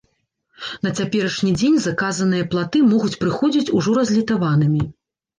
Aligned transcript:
На 0.85 0.91
цяперашні 1.01 1.51
дзень 1.59 1.75
заказаныя 1.87 2.47
платы 2.53 2.81
могуць 2.93 3.19
прыходзіць 3.25 3.73
ужо 3.81 3.89
разлітаванымі. 3.99 4.81